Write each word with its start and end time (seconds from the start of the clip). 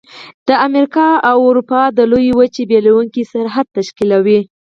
د 0.47 0.49
امریکا 0.67 1.07
او 1.29 1.37
اروپا 1.49 1.81
د 1.97 1.99
لویې 2.11 2.33
وچې 2.39 2.63
بیلونکی 2.69 3.23
سرحد 3.31 3.67
تشکیلوي. 3.77 4.39